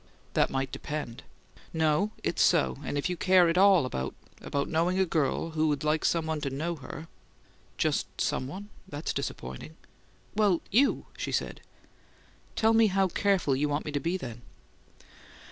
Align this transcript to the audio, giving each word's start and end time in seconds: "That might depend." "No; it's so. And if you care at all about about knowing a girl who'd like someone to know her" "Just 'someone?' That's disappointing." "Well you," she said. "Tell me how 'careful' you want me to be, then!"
"That 0.33 0.49
might 0.49 0.71
depend." 0.71 1.21
"No; 1.73 2.09
it's 2.23 2.41
so. 2.41 2.79
And 2.83 2.97
if 2.97 3.07
you 3.07 3.15
care 3.15 3.47
at 3.49 3.55
all 3.55 3.85
about 3.85 4.15
about 4.41 4.67
knowing 4.67 4.97
a 4.97 5.05
girl 5.05 5.51
who'd 5.51 5.83
like 5.83 6.05
someone 6.05 6.41
to 6.41 6.49
know 6.49 6.75
her" 6.77 7.07
"Just 7.77 8.07
'someone?' 8.19 8.69
That's 8.87 9.13
disappointing." 9.13 9.77
"Well 10.35 10.61
you," 10.71 11.05
she 11.17 11.31
said. 11.31 11.61
"Tell 12.55 12.73
me 12.73 12.87
how 12.87 13.09
'careful' 13.09 13.55
you 13.55 13.69
want 13.69 13.85
me 13.85 13.91
to 13.91 13.99
be, 13.99 14.17
then!" 14.17 14.41